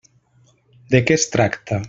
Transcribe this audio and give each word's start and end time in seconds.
De 0.95 1.03
què 1.11 1.19
es 1.21 1.29
tracta? 1.37 1.79